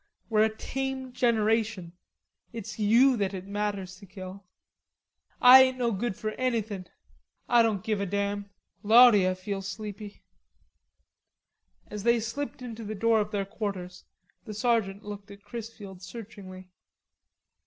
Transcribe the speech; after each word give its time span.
We're 0.31 0.45
a 0.45 0.49
tame 0.49 1.13
generation.... 1.13 1.91
It's 2.53 2.79
you 2.79 3.15
that 3.17 3.35
it 3.35 3.45
matters 3.45 3.97
to 3.97 4.07
kill." 4.07 4.43
"Ah 5.39 5.57
ain't 5.57 5.77
no 5.77 5.91
good 5.91 6.15
for 6.15 6.31
anythin'.... 6.39 6.87
Ah 7.47 7.61
doan 7.61 7.81
give 7.83 8.01
a 8.01 8.07
damn.... 8.07 8.49
Lawsee, 8.81 9.27
Ah 9.27 9.35
feel 9.35 9.61
sleepy." 9.61 10.23
As 11.91 12.01
they 12.01 12.19
slipped 12.19 12.63
in 12.63 12.73
the 12.73 12.95
door 12.95 13.19
of 13.19 13.29
their 13.29 13.45
quarters, 13.45 14.05
the 14.45 14.55
sergeant 14.55 15.03
looked 15.05 15.29
at 15.29 15.43
Chrisfield 15.43 16.01
searchingly. 16.01 16.71